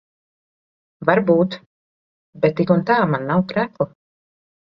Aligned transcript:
Varbūt. 1.09 1.57
Bet 2.45 2.57
tik 2.61 2.73
un 2.79 2.83
tā 2.91 2.97
man 3.11 3.29
nav 3.33 3.43
krekla. 3.53 3.87